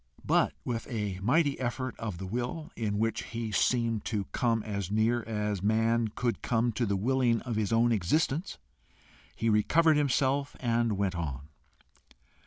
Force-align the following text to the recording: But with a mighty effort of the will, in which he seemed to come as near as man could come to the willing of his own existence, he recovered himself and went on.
But 0.25 0.53
with 0.65 0.87
a 0.89 1.19
mighty 1.19 1.59
effort 1.59 1.93
of 1.99 2.17
the 2.17 2.25
will, 2.25 2.71
in 2.75 2.97
which 2.97 3.21
he 3.21 3.51
seemed 3.51 4.03
to 4.05 4.23
come 4.31 4.63
as 4.63 4.89
near 4.89 5.21
as 5.27 5.61
man 5.61 6.07
could 6.07 6.41
come 6.41 6.71
to 6.71 6.87
the 6.87 6.95
willing 6.95 7.39
of 7.41 7.55
his 7.55 7.71
own 7.71 7.91
existence, 7.91 8.57
he 9.35 9.47
recovered 9.47 9.97
himself 9.97 10.55
and 10.59 10.93
went 10.97 11.13
on. 11.13 11.49